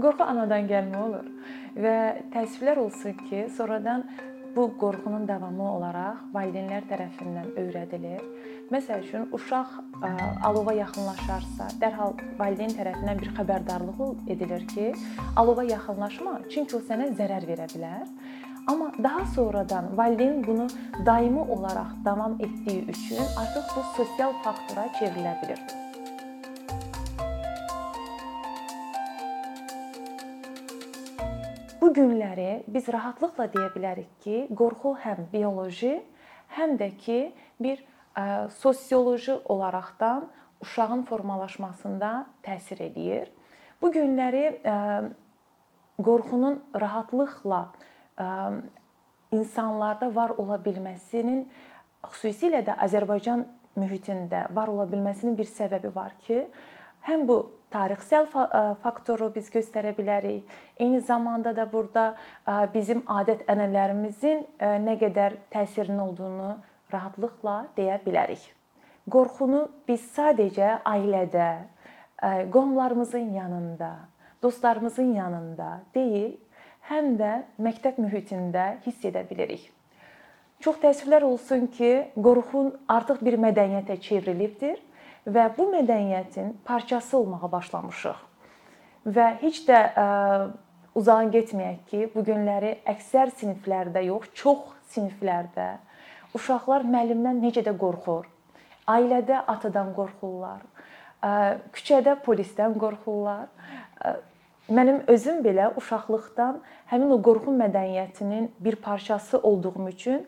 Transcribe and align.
Qorxu 0.00 0.24
anadan 0.24 0.68
gəlmə 0.70 1.00
olur 1.04 1.26
və 1.76 1.94
təəssüflər 2.32 2.80
olsun 2.80 3.16
ki, 3.26 3.46
sonradan 3.56 4.04
bu 4.56 4.64
qorxunun 4.80 5.26
davamı 5.28 5.66
olaraq 5.76 6.22
valideynlər 6.34 6.86
tərəfindən 6.90 7.52
öyrədilir. 7.62 8.22
Məsəl 8.74 9.04
üçün 9.04 9.26
uşaq 9.36 9.76
alova 10.46 10.74
yaxınlaşarsa, 10.78 11.68
dərhal 11.82 12.16
valideyn 12.38 12.74
tərəfindən 12.78 13.20
bir 13.22 13.32
xəbərdarlıq 13.38 14.30
edilir 14.34 14.66
ki, 14.74 14.92
alova 15.36 15.66
yaxınlaşma, 15.68 16.38
çünki 16.54 16.78
o 16.78 16.82
sənə 16.86 17.10
zərər 17.18 17.46
verə 17.50 17.68
bilər. 17.74 18.06
Amma 18.70 18.90
daha 19.02 19.26
sonradan 19.34 19.92
valideyn 19.98 20.42
bunu 20.46 20.66
daimi 21.06 21.40
olaraq 21.40 21.94
davam 22.04 22.34
etdiyi 22.40 22.88
üçün 22.94 23.22
artıq 23.42 23.76
bu 23.76 23.86
sosial 23.96 24.34
faktora 24.44 24.90
çevrilə 24.98 25.38
bilər. 25.44 25.89
Bu 31.90 31.94
günləri 31.96 32.60
biz 32.70 32.86
rahatlıqla 32.94 33.48
deyə 33.50 33.68
bilərik 33.74 34.10
ki, 34.22 34.34
qorxu 34.54 34.92
həm 35.02 35.24
bioloji, 35.32 35.96
həm 36.54 36.76
də 36.78 36.86
ki, 37.02 37.16
bir 37.58 37.80
sosioloji 38.60 39.34
olaraqdan 39.50 40.28
uşağın 40.62 41.02
formalaşmasında 41.08 42.12
təsir 42.46 42.84
eləyir. 42.86 43.26
Bu 43.82 43.90
günləri 43.90 44.44
qorxunun 45.98 46.62
rahatlıqla 46.78 47.60
insanlarda 49.34 50.14
var 50.14 50.38
ola 50.38 50.62
bilməsinin 50.62 51.48
xüsusilə 52.06 52.62
də 52.70 52.78
Azərbaycan 52.86 53.48
mühitində 53.74 54.46
var 54.54 54.70
ola 54.70 54.86
bilməsinin 54.94 55.34
bir 55.34 55.50
səbəbi 55.50 55.90
var 55.98 56.14
ki, 56.22 56.44
həm 57.08 57.26
bu 57.28 57.38
tarixsel 57.70 58.26
faktoru 58.82 59.30
biz 59.34 59.50
göstərə 59.54 59.92
bilərik. 59.96 60.42
Eyni 60.76 61.00
zamanda 61.00 61.52
da 61.56 61.66
burada 61.72 62.16
bizim 62.74 63.04
adət-ənənələrimizin 63.06 64.44
nə 64.86 64.96
qədər 65.00 65.38
təsirinin 65.54 66.02
olduğunu 66.08 66.50
rahatlıqla 66.92 67.56
deyə 67.76 68.00
bilərik. 68.04 68.42
Qorxunu 69.10 69.64
biz 69.88 70.02
sadəcə 70.16 70.80
ailədə, 70.86 71.50
qohumlarımızın 72.52 73.32
yanında, 73.38 73.90
dostlarımızın 74.42 75.14
yanında 75.14 75.70
deyil, 75.94 76.34
həm 76.90 77.14
də 77.20 77.32
məktəb 77.62 77.98
mühitində 78.02 78.76
hiss 78.84 79.04
edə 79.06 79.22
bilirik. 79.30 79.70
Çox 80.60 80.76
təəssüflər 80.82 81.24
olsun 81.24 81.70
ki, 81.72 82.12
qorxun 82.20 82.74
artıq 82.92 83.22
bir 83.24 83.38
mədəniyyətə 83.40 83.96
çevrilibdir 84.04 84.76
və 85.26 85.50
bu 85.56 85.68
mədəniyyətin 85.74 86.54
parçası 86.64 87.18
olmağa 87.18 87.52
başlamışıq. 87.52 88.26
Və 89.06 89.26
heç 89.40 89.62
də 89.68 89.78
ə, 89.96 90.06
uzağa 90.94 91.24
getməyək 91.34 91.78
ki, 91.90 92.00
bu 92.14 92.24
günləri 92.26 92.76
əksər 92.88 93.32
siniflərdə 93.38 94.04
yox, 94.08 94.28
çox 94.34 94.74
siniflərdə 94.94 95.70
uşaqlar 96.36 96.86
müəllimdən 96.86 97.40
necə 97.42 97.64
də 97.66 97.74
qorxur. 97.78 98.26
Ailədə 98.90 99.44
atadan 99.50 99.92
qorxurlar. 99.94 100.64
Küçədə 101.74 102.16
polisdən 102.24 102.74
qorxurlar. 102.80 103.48
Mənim 104.70 105.02
özüm 105.10 105.40
belə 105.44 105.70
uşaqlıqdan 105.78 106.60
həmin 106.90 107.14
o 107.14 107.18
qorxu 107.22 107.54
mədəniyyətinin 107.58 108.50
bir 108.58 108.76
parçası 108.76 109.38
olduğum 109.38 109.88
üçün 109.88 110.26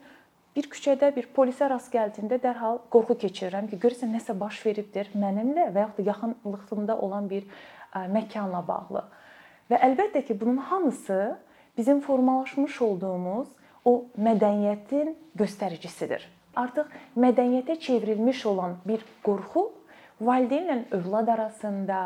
bir 0.57 0.69
küçədə 0.73 1.13
bir 1.17 1.29
polisə 1.37 1.69
rast 1.71 1.93
gəldiyimdə 1.93 2.39
dərhal 2.43 2.81
qorxu 2.93 3.17
keçirirəm 3.25 3.71
ki, 3.71 3.79
görəsən 3.81 4.13
nəsə 4.17 4.37
baş 4.39 4.61
veribdir 4.67 5.09
mənimlə 5.17 5.71
və 5.73 5.87
yaxud 5.87 6.03
da 6.03 6.09
yaxınlığımda 6.11 6.99
olan 6.99 7.31
bir 7.31 7.47
məkanla 8.13 8.61
bağlı. 8.69 9.05
Və 9.71 9.81
əlbəttə 9.89 10.25
ki, 10.27 10.37
bunun 10.41 10.57
hamısı 10.69 11.37
bizim 11.77 12.01
formalaşmış 12.01 12.83
olduğumuz 12.83 13.49
o 13.85 14.05
mədəniyyətin 14.19 15.15
göstəricisidir. 15.39 16.27
Artıq 16.57 16.91
mədəniyyətə 17.17 17.79
çevrilmiş 17.81 18.45
olan 18.47 18.77
bir 18.85 19.01
qorxu 19.25 19.71
valideynlə 20.21 20.83
övlad 20.93 21.29
arasında, 21.33 22.03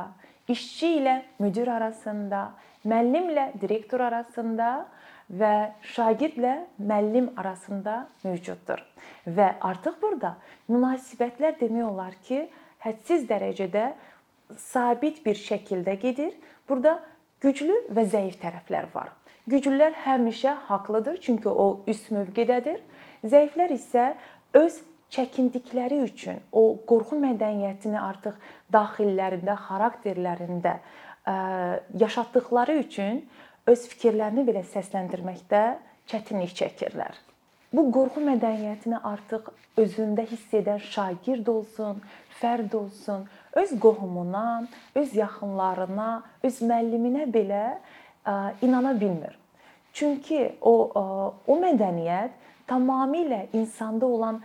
işçi 0.48 0.92
ilə 1.00 1.16
müdir 1.42 1.68
arasında, 1.68 2.52
müəllimlə 2.86 3.48
direktor 3.60 4.00
arasında 4.00 4.86
və 5.30 5.52
şagirdlə 5.94 6.54
müəllim 6.78 7.32
arasında 7.36 8.06
mövcuddur. 8.24 8.82
Və 9.26 9.54
artıq 9.60 9.98
burada 10.02 10.36
münasibətlər 10.70 11.58
demək 11.60 11.86
olar 11.88 12.14
ki, 12.26 12.46
hədsiz 12.84 13.26
dərəcədə 13.28 13.90
sabit 14.58 15.22
bir 15.26 15.38
şəkildə 15.38 15.96
gedir. 16.02 16.34
Burada 16.68 17.00
güclü 17.42 17.78
və 17.94 18.06
zəif 18.10 18.38
tərəflər 18.42 18.90
var. 18.94 19.10
Güclülər 19.46 19.94
həmişə 20.04 20.54
haqlıdır, 20.68 21.20
çünki 21.22 21.48
o 21.48 21.82
üst 21.86 22.10
mövqedədir. 22.14 22.80
Zəiflər 23.26 23.74
isə 23.74 24.12
öz 24.58 24.78
çəkindikləri 25.14 26.00
üçün 26.02 26.40
o 26.52 26.74
qorxu 26.88 27.18
mədəniyyətini 27.22 27.98
artıq 27.98 28.38
daxillərində, 28.74 29.54
xarakterlərində 29.68 30.78
yaşatdıkları 31.98 32.78
üçün 32.82 33.22
öz 33.66 33.86
fikirlərini 33.92 34.44
belə 34.46 34.62
səsləndirməkdə 34.72 35.62
çətinlik 36.10 36.54
çəkirlər. 36.58 37.16
Bu 37.74 37.88
qorxu 37.92 38.22
mədəniyyətini 38.24 39.00
artıq 39.04 39.50
özündə 39.80 40.24
hiss 40.30 40.54
edən 40.54 40.78
şagird 40.80 41.48
olsun, 41.50 41.98
fərd 42.40 42.76
olsun, 42.78 43.26
öz 43.58 43.72
qohumuna, 43.82 44.66
öz 44.94 45.16
yaxınlarına, 45.18 46.10
öz 46.46 46.60
müəlliminə 46.62 47.26
belə 47.34 47.64
inana 48.62 48.94
bilmir. 49.00 49.34
Çünki 49.92 50.40
o 50.60 50.74
o 51.46 51.58
mədəniyyət 51.60 52.32
tamamilə 52.68 53.46
insanda 53.52 54.06
olan 54.06 54.40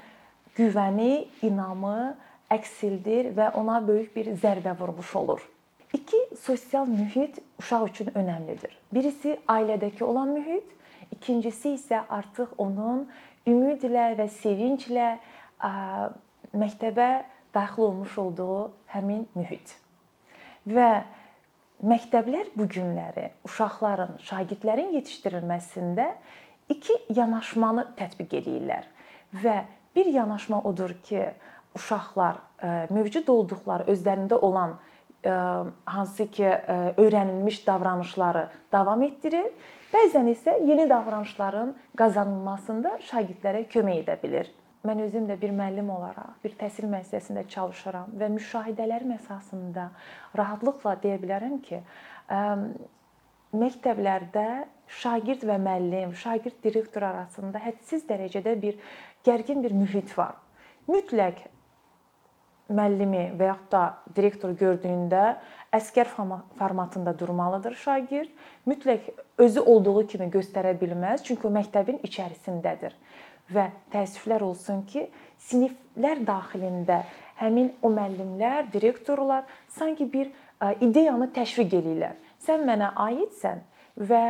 güvəni, 0.57 1.27
inamı 1.45 2.15
əksildir 2.51 3.31
və 3.37 3.53
ona 3.59 3.79
böyük 3.87 4.15
bir 4.15 4.33
zərbə 4.41 4.75
vurmuş 4.79 5.15
olur. 5.15 5.41
İki 5.93 6.17
sosial 6.41 6.87
mühit 6.87 7.39
uşaq 7.59 7.87
üçün 7.89 8.11
önəmlidir. 8.15 8.71
Birisi 8.93 9.39
ailədəki 9.47 10.03
olan 10.03 10.29
mühit, 10.31 10.67
ikincisi 11.11 11.75
isə 11.75 12.05
artıq 12.09 12.53
onun 12.57 13.03
ümidlə 13.47 14.11
və 14.19 14.27
sevinclə 14.31 15.09
məktəbə 16.55 17.09
daxil 17.53 17.89
olmuş 17.89 18.17
olduğu 18.17 18.71
həmin 18.93 19.25
mühit. 19.35 19.75
Və 20.67 21.03
məktəblər 21.83 22.53
bu 22.55 22.69
günləri 22.71 23.31
uşaqların, 23.43 24.15
şagirdlərin 24.23 24.95
yetişdirilməsində 24.95 26.07
iki 26.71 26.95
yanaşmanı 27.17 27.89
tətbiq 27.99 28.37
eləyirlər. 28.39 28.87
Və 29.43 29.57
bir 29.95 30.05
yanaşma 30.05 30.61
odur 30.63 30.95
ki, 31.03 31.25
uşaqlar 31.75 32.39
mövcud 32.91 33.27
olduqları 33.31 33.91
özlərində 33.91 34.39
olan 34.39 34.77
hansı 35.85 36.27
ki 36.31 36.47
öyrənilmiş 36.97 37.67
davranışları 37.67 38.47
davam 38.71 39.03
etdirir. 39.03 39.51
Bəzən 39.91 40.29
isə 40.31 40.55
yeni 40.65 40.87
davranışların 40.89 41.75
qazanılmasında 41.99 42.97
şagirdlərə 43.09 43.65
kömək 43.69 44.05
edə 44.05 44.15
bilir. 44.23 44.51
Mən 44.87 45.03
özüm 45.03 45.27
də 45.29 45.35
bir 45.41 45.51
müəllim 45.53 45.91
olaraq 45.93 46.39
bir 46.43 46.55
təhsil 46.57 46.87
müəssisəsində 46.89 47.43
çalışıram 47.53 48.15
və 48.17 48.31
müşahidələrim 48.33 49.11
əsasında 49.19 49.89
rahatlıqla 50.39 50.95
deyə 51.03 51.19
bilərəm 51.21 51.59
ki, 51.67 51.83
məktəblərdə 53.61 54.47
şagird 55.01 55.43
və 55.45 55.59
müəllim, 55.61 56.15
şagird 56.17 56.57
direktor 56.63 57.05
arasında 57.11 57.61
hədsiz 57.61 58.07
dərəcədə 58.09 58.55
bir 58.61 58.79
gərgin 59.27 59.61
bir 59.61 59.75
mühit 59.75 60.17
var. 60.17 60.39
Mütləq 60.89 61.43
müəllimi 62.73 63.25
və 63.39 63.49
yaxud 63.51 63.71
da 63.71 63.83
direktor 64.15 64.53
gördüyündə 64.57 65.23
əskər 65.75 66.09
formatında 66.59 67.13
durmalıdır 67.19 67.75
şagird. 67.83 68.29
Mütləq 68.67 69.09
özü 69.37 69.59
olduğu 69.59 70.07
kimi 70.07 70.29
göstərə 70.33 70.73
bilməz, 70.79 71.23
çünki 71.27 71.47
o 71.47 71.51
məktəbin 71.53 72.01
içərisindədir. 72.07 72.95
Və 73.51 73.69
təəssüflər 73.91 74.43
olsun 74.45 74.85
ki, 74.87 75.07
siniflər 75.47 76.21
daxilində 76.27 77.01
həmin 77.41 77.71
o 77.81 77.89
müəllimlər, 77.91 78.69
direktorlar 78.73 79.43
sanki 79.75 80.07
bir 80.13 80.29
ideyanı 80.79 81.31
təşviq 81.35 81.73
eləyirlər. 81.79 82.15
Sən 82.41 82.63
mənə 82.67 82.93
aidsən 83.07 83.65
və 83.97 84.21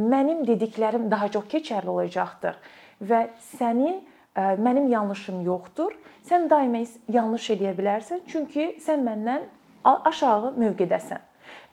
mənim 0.00 0.42
dediklərim 0.46 1.06
daha 1.10 1.28
çox 1.32 1.46
keçərli 1.52 1.92
olacaqdır 1.92 2.58
və 3.04 3.26
sənin 3.54 4.00
mənim 4.36 4.88
yanlışım 4.90 5.42
yoxdur. 5.46 5.94
Sən 6.24 6.48
daima 6.50 6.82
yanlış 7.12 7.50
eləyə 7.54 7.74
bilərsən, 7.78 8.24
çünki 8.26 8.74
sən 8.82 9.04
məndən 9.06 9.46
aşağı 9.84 10.54
mövqedəsən. 10.58 11.20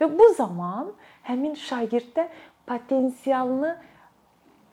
Və 0.02 0.10
bu 0.18 0.28
zaman 0.36 0.92
həmin 1.30 1.56
şagirddə 1.56 2.28
potensialını 2.68 3.76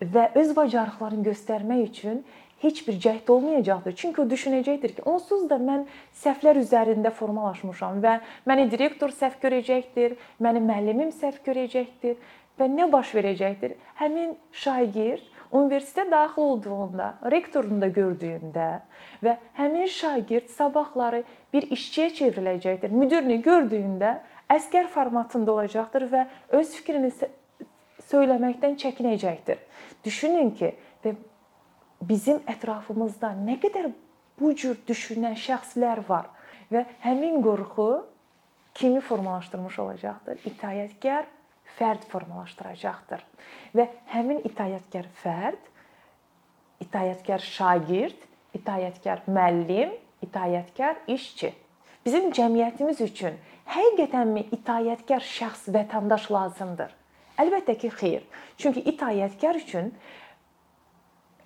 və 0.03 0.29
öz 0.39 0.51
bacarıqlarını 0.57 1.25
göstərmək 1.31 1.85
üçün 1.89 2.21
heç 2.63 2.83
bir 2.89 2.99
cəhd 3.01 3.31
olmayacaqdır. 3.31 3.95
Çünki 3.95 4.21
o 4.23 4.27
düşünəcəkdir 4.27 4.97
ki, 4.97 5.03
onsuz 5.07 5.47
da 5.51 5.61
mən 5.63 5.87
səhvlər 6.23 6.59
üzərində 6.63 7.13
formalaşmışam 7.15 8.03
və 8.03 8.19
məni 8.51 8.67
direktor 8.71 9.15
səhv 9.15 9.39
görəcəkdir, 9.43 10.17
məni 10.43 10.63
müəllimim 10.67 11.13
səhv 11.15 11.39
görəcəkdir 11.47 12.19
və 12.59 12.71
nə 12.73 12.91
baş 12.93 13.15
verəcəkdir? 13.15 13.77
Həmin 14.03 14.35
şagird 14.53 15.23
universitetə 15.53 16.11
daxil 16.11 16.43
olduğunda, 16.43 17.15
rektorunu 17.31 17.81
da 17.81 17.89
gördüyündə 17.89 18.69
və 19.25 19.37
həmin 19.59 19.87
şagird 19.93 20.51
sabahları 20.53 21.23
bir 21.53 21.69
işçiyə 21.75 22.11
çevriləcəkdir. 22.19 22.93
Müdirini 22.93 23.41
gördüyündə 23.43 24.19
əskər 24.53 24.89
formatında 24.93 25.53
olacaqdır 25.53 26.09
və 26.13 26.27
öz 26.59 26.75
fikrini 26.77 27.13
söyləməkdən 28.11 28.77
çəkinəcəkdir. 28.83 29.65
Düşünün 30.05 30.51
ki, 30.59 30.75
və 31.05 31.15
bizim 32.03 32.43
ətrafımızda 32.47 33.33
nə 33.41 33.59
qədər 33.63 33.91
bu 34.39 34.53
cür 34.55 34.79
düşünən 34.89 35.37
şəxslər 35.39 36.05
var 36.09 36.31
və 36.73 36.85
həmin 37.03 37.43
qorxu 37.43 37.89
kimi 38.75 39.01
formalaşdırmış 39.01 39.79
olacaqdır? 39.79 40.39
İtaətkar 40.47 41.27
fərd 41.79 42.05
formalaşdıracaqdır. 42.11 43.23
Və 43.77 43.89
həmin 44.13 44.43
itaətkar 44.49 45.09
fərd, 45.23 45.63
itaətkar 46.85 47.43
şagird, 47.45 48.19
itaətkar 48.59 49.25
müəllim, 49.31 49.95
itaətkar 50.25 51.03
işçi. 51.11 51.53
Bizim 52.05 52.31
cəmiyyətimiz 52.35 53.03
üçün 53.05 53.37
həqiqətənmi 53.69 54.49
itaətkar 54.57 55.25
şəxs, 55.25 55.69
vətəndaş 55.75 56.31
lazımdır? 56.33 56.95
Əlbəttə 57.39 57.77
ki, 57.79 57.91
xeyr. 57.95 58.25
Çünki 58.59 58.83
itaətkar 58.95 59.59
üçün 59.61 59.93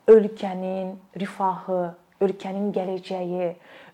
ölkənin 0.09 0.95
rifahı, 1.19 1.83
ölkənin 2.23 2.71
gələcəyi, 2.77 3.53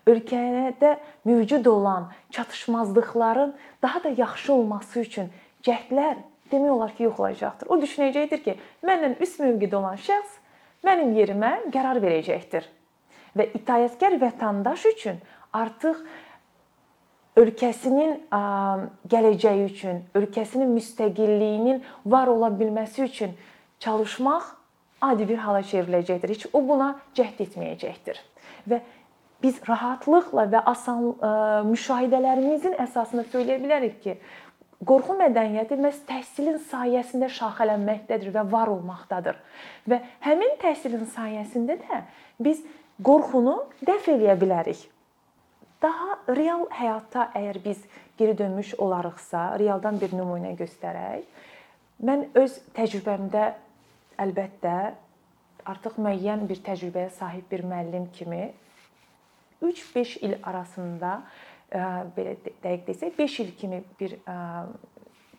ölkədə 0.09 0.95
mövcud 1.27 1.65
olan 1.65 2.09
çatışmazlıqların 2.31 3.55
daha 3.81 4.03
da 4.03 4.13
yaxşı 4.17 4.53
olması 4.53 4.99
üçün 4.99 5.31
cəhdlər 5.63 6.21
demək 6.51 6.71
olar 6.75 6.95
ki, 6.95 7.03
yox 7.07 7.19
olacaqdır. 7.19 7.69
O 7.69 7.79
düşünəcəkdir 7.81 8.43
ki, 8.45 8.55
məndən 8.85 9.17
üst 9.23 9.39
mövqedə 9.41 9.79
olan 9.79 9.99
şəxs 9.99 10.37
mənim 10.85 11.13
yerimə 11.17 11.51
qərar 11.73 11.99
verəcəkdir. 12.03 12.67
Və 13.37 13.49
itaətkar 13.59 14.17
vətəndaş 14.21 14.85
üçün 14.93 15.19
artıq 15.53 16.01
ölkəsinin 17.39 18.15
gələcəyi 19.11 19.65
üçün, 19.69 20.01
ölkəsinin 20.17 20.71
müstəqilliyinin 20.75 21.83
var 22.05 22.27
ola 22.27 22.49
bilməsi 22.59 23.05
üçün 23.05 23.35
çalışmaq 23.79 24.55
adi 25.01 25.29
bir 25.29 25.37
hala 25.37 25.61
çevriləcəkdir. 25.63 26.33
Heç 26.35 26.47
o 26.53 26.61
buna 26.67 26.95
cəhd 27.15 27.43
etməyəcəkdir. 27.45 28.19
Və 28.67 28.81
biz 29.43 29.61
rahatlıqla 29.67 30.49
və 30.51 30.63
asan 30.67 31.05
ə, 31.13 31.29
müşahidələrimizin 31.69 32.75
əsasında 32.83 33.23
söyləyə 33.31 33.61
bilərik 33.63 34.01
ki, 34.03 34.17
qorxu 34.87 35.15
mədəniyyəti 35.19 35.77
məhz 35.83 36.03
təhsilin 36.07 36.59
sayəsində 36.69 37.27
şaxələnməkdədir 37.35 38.31
və 38.35 38.45
var 38.51 38.71
olmaqdadır. 38.71 39.39
Və 39.89 39.99
həmin 40.23 40.55
təhsilin 40.61 41.03
sayəsində 41.15 41.79
də 41.81 42.03
biz 42.39 42.61
qorxunu 43.03 43.57
dəf 43.83 44.07
eləyə 44.13 44.37
bilərik. 44.39 44.85
Daha 45.83 46.17
real 46.35 46.65
həyatda 46.75 47.29
əgər 47.39 47.61
biz 47.63 47.83
geri 48.19 48.37
dönmüş 48.37 48.73
olarıqsa, 48.83 49.59
realdan 49.59 49.99
bir 49.99 50.15
nümunə 50.15 50.55
göstərək. 50.59 51.27
Mən 52.03 52.25
öz 52.39 52.55
təcrübəmdə 52.75 53.45
əlbəttə 54.19 54.75
artıq 55.67 55.99
müəyyən 55.99 56.47
bir 56.47 56.59
təcrübəyə 56.63 57.11
sahib 57.15 57.47
bir 57.51 57.63
müəllim 57.67 58.09
kimi 58.15 58.49
3-5 59.61 60.17
il 60.23 60.35
arasında 60.43 61.21
belə 61.71 62.35
dəqiq 62.63 62.85
desək 62.87 63.17
5 63.17 63.39
il 63.43 63.51
kimi 63.59 63.83
bir 63.99 64.15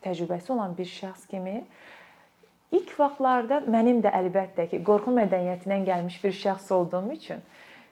təcrübəsi 0.04 0.52
olan 0.54 0.76
bir 0.78 0.86
şəxs 0.86 1.26
kimi 1.30 1.62
ilk 2.72 2.92
vaxtlarda 2.98 3.62
mənim 3.66 3.98
də 4.04 4.12
əlbəttə 4.14 4.68
ki, 4.70 4.82
qorxu 4.86 5.12
mədəniyyətindən 5.16 5.86
gəlmiş 5.88 6.20
bir 6.24 6.36
şəxs 6.36 6.70
olduğum 6.74 7.10
üçün 7.16 7.42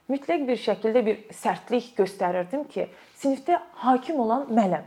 mütləq 0.08 0.46
bir 0.48 0.60
şəkildə 0.62 1.02
bir 1.06 1.18
sərtlik 1.34 1.90
göstərirdim 1.98 2.64
ki, 2.70 2.86
sinifdə 3.18 3.58
hakim 3.82 4.20
olan 4.20 4.46
mənəm. 4.54 4.86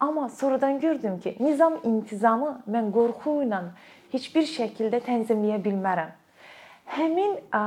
Amma 0.00 0.28
sonradan 0.28 0.80
gördüm 0.80 1.18
ki, 1.20 1.36
nizam 1.40 1.78
intizamı 1.84 2.58
mən 2.70 2.92
qorxu 2.94 3.40
ilə 3.46 3.62
heç 4.12 4.28
bir 4.34 4.46
şəkildə 4.50 5.00
tənzimləyə 5.06 5.58
bilmərəm. 5.64 6.12
Həmin 6.94 7.38
ə, 7.48 7.62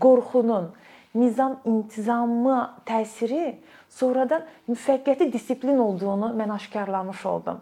qorxunun 0.00 0.70
nizam 1.14 1.60
intizamı 1.64 2.58
təsiri 2.86 3.56
sonradan 3.88 4.44
müvəqqəti 4.68 5.32
disiplin 5.32 5.78
olduğunu 5.78 6.32
mən 6.38 6.52
aşkarlamış 6.54 7.24
oldum. 7.26 7.60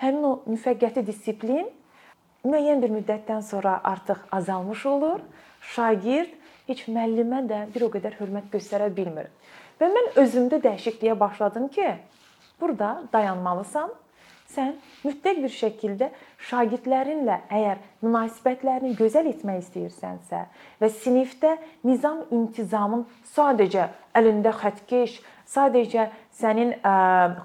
Həmin 0.00 0.24
o 0.24 0.32
müvəqqəti 0.46 1.06
disiplin 1.06 1.68
müəyyən 2.46 2.82
bir 2.82 2.94
müddətdən 2.94 3.42
sonra 3.42 3.80
artıq 3.84 4.24
azalmış 4.32 4.86
olur. 4.86 5.20
Şagird 5.74 6.32
heç 6.66 6.86
müəllimə 6.88 7.44
də 7.50 7.60
bir 7.74 7.86
o 7.86 7.92
qədər 7.92 8.16
hörmət 8.20 8.50
göstərə 8.54 8.88
bilmir. 8.96 9.28
Və 9.80 9.90
mən 9.92 10.12
özümdə 10.22 10.62
dəyişikliyə 10.64 11.18
başladım 11.20 11.68
ki, 11.68 11.94
burada 12.60 13.02
dayanmalısan 13.12 13.92
sən 14.52 14.74
mütləq 15.04 15.40
bir 15.44 15.52
şəkildə 15.52 16.08
şagirdlərinlə 16.48 17.38
əgər 17.58 17.80
münasibətlərini 18.04 18.96
gözəl 18.98 19.30
etmək 19.32 19.62
istəyirsənsə 19.64 20.42
və 20.80 20.90
sinifdə 21.00 21.56
nizam 21.86 22.22
intizamın 22.34 23.06
sadəcə 23.34 23.88
əlində 24.16 24.52
xəttkeş, 24.56 25.18
sadəcə 25.50 26.08
sənin 26.36 26.74
ə, 26.80 26.92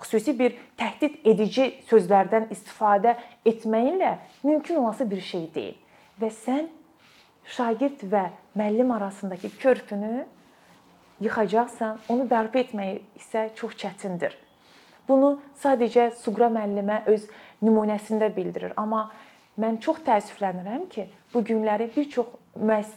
xüsusi 0.03 0.35
bir 0.37 0.57
təhdid 0.79 1.19
edici 1.27 1.69
sözlərdən 1.89 2.49
istifadə 2.53 3.15
etməyinlə 3.45 4.17
mümkün 4.43 4.81
olası 4.83 5.09
bir 5.09 5.21
şey 5.31 5.47
deyil. 5.55 5.75
Və 6.21 6.29
sən 6.43 6.69
şagird 7.55 8.05
və 8.11 8.29
müəllim 8.57 8.93
arasındakı 8.93 9.49
körpünü 9.59 10.25
yıxacaqsan, 11.21 11.99
onu 12.09 12.25
bərpa 12.29 12.61
etmək 12.63 13.01
isə 13.19 13.49
çox 13.57 13.77
çətindir. 13.77 14.33
Bunu 15.07 15.33
sadəcə 15.61 16.11
Suqra 16.21 16.49
müəllimə 16.53 17.01
öz 17.11 17.25
nümunəsində 17.63 18.31
bildirir. 18.35 18.75
Amma 18.77 19.09
mən 19.61 19.79
çox 19.83 20.03
təəssüflənirəm 20.05 20.87
ki, 20.91 21.07
bu 21.33 21.43
günləri 21.45 21.89
bir 21.95 22.07
çox 22.11 22.37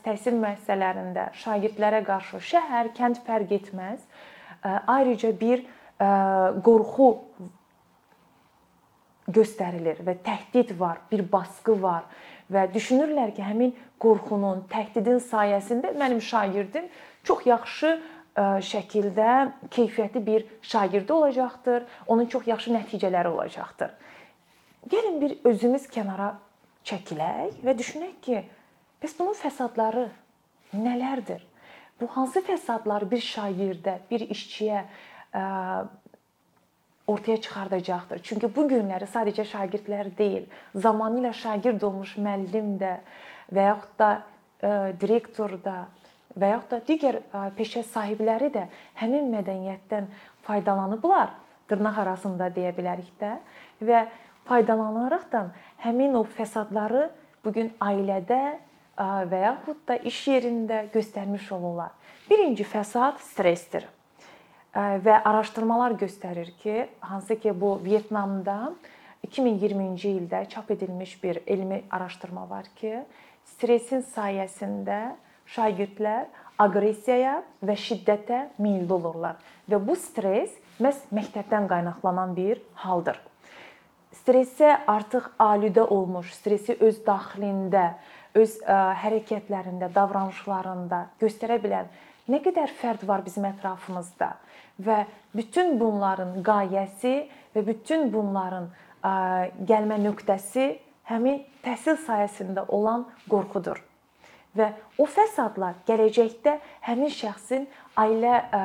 təhsil 0.04 0.38
müəssisələrində 0.40 1.30
şagirdlərə 1.40 2.02
qarşı 2.06 2.40
şəhər, 2.52 2.92
kənd 2.96 3.20
fərq 3.26 3.54
etməz, 3.58 4.04
ayrıca 4.64 5.32
bir 5.40 5.64
qorxu 6.64 7.10
göstərilir 9.34 10.02
və 10.04 10.18
təhdid 10.24 10.74
var, 10.78 11.00
bir 11.10 11.24
baskı 11.32 11.76
var 11.80 12.04
və 12.52 12.66
düşünürlər 12.74 13.32
ki, 13.36 13.44
həmin 13.44 13.72
qorxunun, 14.02 14.66
təhdidin 14.68 15.22
sayəsində 15.22 15.94
mənim 15.96 16.20
şagirdim 16.20 16.90
çox 17.24 17.46
yaxşı 17.46 17.94
şəkildə 18.36 19.52
keyfiyyətli 19.70 20.26
bir 20.26 20.46
şagirdi 20.62 21.12
olacaqdır, 21.12 21.86
onun 22.06 22.26
çox 22.26 22.46
yaxşı 22.46 22.74
nəticələri 22.74 23.30
olacaqdır. 23.30 23.90
Gəlin 24.90 25.20
bir 25.20 25.36
özümüz 25.44 25.86
kənara 25.88 26.34
çəkilək 26.84 27.62
və 27.64 27.76
düşünək 27.78 28.16
ki, 28.22 28.44
bəs 29.02 29.14
bunun 29.18 29.36
fəsadları 29.38 30.08
nələrdir? 30.74 31.44
Bu 32.00 32.08
hansı 32.10 32.42
fəsadlar 32.42 33.06
bir 33.10 33.22
şagirdə, 33.22 34.00
bir 34.10 34.26
işçiyə 34.34 34.84
ortaya 37.06 37.40
çıxardacaqdır. 37.40 38.22
Çünki 38.22 38.50
bu 38.56 38.66
günləri 38.68 39.06
sadəcə 39.08 39.44
şagirdlər 39.46 40.10
deyil, 40.18 40.46
zamanı 40.74 41.22
ilə 41.22 41.32
şagird 41.38 41.82
olmuş 41.86 42.16
müəllim 42.18 42.78
də 42.80 42.96
və 43.54 43.68
yaxud 43.70 43.98
da 43.98 44.10
direktor 45.00 45.58
da 45.64 45.84
və 46.38 46.50
yaxud 46.54 46.70
da 46.74 46.80
digər 46.88 47.20
peşə 47.58 47.84
sahibləri 47.86 48.50
də 48.54 48.66
həmin 49.00 49.30
mədəniyyətdən 49.34 50.10
faydalanıblar, 50.46 51.32
dırnaq 51.70 51.98
arasında 52.04 52.50
deyə 52.54 52.74
bilərik 52.76 53.10
də 53.20 53.36
və 53.84 54.04
faydalanaraqdan 54.48 55.52
həmin 55.84 56.16
o 56.18 56.24
fəsadları 56.36 57.08
bu 57.44 57.52
gün 57.52 57.72
ailədə 57.80 58.42
və 59.30 59.40
yaxud 59.48 59.80
da 59.88 59.96
iş 60.06 60.20
yerində 60.30 60.84
göstərmiş 60.94 61.50
olurlar. 61.56 61.90
Birinci 62.30 62.64
fəsad 62.66 63.18
stressdir. 63.22 63.86
Və 64.74 65.16
araşdırmalar 65.22 65.94
göstərir 65.98 66.50
ki, 66.58 66.88
hansı 67.00 67.36
ki 67.38 67.52
bu 67.60 67.76
Vyetnamda 67.82 68.72
2020-ci 69.26 70.10
ildə 70.18 70.48
çap 70.50 70.70
edilmiş 70.70 71.22
bir 71.22 71.40
elmi 71.46 71.82
araşdırma 71.90 72.48
var 72.50 72.66
ki, 72.76 73.04
stressin 73.54 74.02
sayəsində 74.14 75.14
şagirdlər 75.50 76.26
aqressiyaya 76.60 77.40
və 77.64 77.76
şiddətə 77.78 78.40
meylli 78.62 78.92
olurlar 78.92 79.40
və 79.70 79.80
bu 79.82 79.96
stress 79.98 80.54
məhz 80.82 81.04
məktəbdən 81.14 81.68
qaynaqlanan 81.70 82.34
bir 82.36 82.60
haldır. 82.84 83.18
Stressə 84.14 84.70
artıq 84.88 85.26
alüdə 85.42 85.82
olmuş, 85.82 86.30
stressi 86.32 86.76
öz 86.80 87.00
daxilində 87.06 87.94
öz 88.34 88.54
ə, 88.62 88.78
hərəkətlərində, 89.02 89.90
davranışlarında 89.94 91.00
göstərə 91.20 91.58
bilən 91.62 91.90
nə 92.30 92.40
qədər 92.42 92.72
fərd 92.80 93.04
var 93.06 93.24
bizim 93.26 93.46
ətrafımızda 93.50 94.30
və 94.86 95.04
bütün 95.36 95.76
bunların 95.78 96.38
qayəsi 96.46 97.14
və 97.54 97.66
bütün 97.66 98.08
bunların 98.14 98.70
ə, 99.04 99.14
gəlmə 99.68 100.00
nöqtəsi 100.06 100.70
həmin 101.10 101.42
təhsil 101.66 101.98
sayəsində 102.06 102.66
olan 102.72 103.04
qorxudur. 103.28 103.82
Və 104.54 104.68
o 105.02 105.04
fəsadlar 105.10 105.80
gələcəkdə 105.88 106.52
həmin 106.86 107.10
şəxsin 107.10 107.64
ailə 107.98 108.34
ə, 108.38 108.60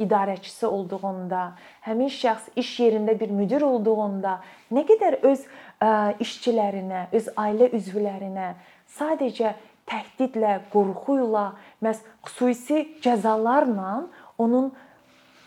idarəçisi 0.00 0.64
olduğunda, 0.64 1.50
həmin 1.84 2.08
şəxs 2.12 2.54
iş 2.56 2.70
yerində 2.80 3.12
bir 3.20 3.34
müdir 3.36 3.64
olduğunda 3.66 4.38
nə 4.72 4.86
qədər 4.88 5.18
öz 5.28 5.44
ə, 5.44 5.90
işçilərinə, 6.24 7.06
öz 7.12 7.28
ailə 7.36 7.68
üzvlərinə 7.76 8.54
sadəcə 8.96 9.52
təhdidlə, 9.86 10.56
qorxu 10.72 11.20
ilə, 11.26 11.44
məs 11.84 12.00
xüsusi 12.24 12.86
cəzalarla 13.04 14.06
onun 14.40 14.72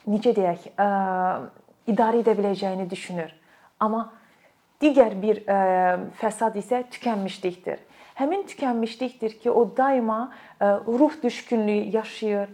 necə 0.10 0.38
deyək, 0.38 0.69
ə, 0.77 0.88
idarə 1.89 2.22
edə 2.22 2.38
biləcəyini 2.38 2.86
düşünür. 2.89 3.34
Amma 3.81 4.05
digər 4.84 5.17
bir 5.17 5.41
ə, 5.50 5.60
fəsad 6.22 6.62
isə 6.62 6.86
tükənmişlikdir. 6.93 7.88
Həmin 8.19 8.43
tükənmişlikdir 8.51 9.38
ki, 9.39 9.51
o 9.51 9.63
daima 9.77 10.31
ə, 10.59 10.83
ruh 10.88 11.15
düşkünlüyü 11.23 11.95
yaşayır. 11.95 12.49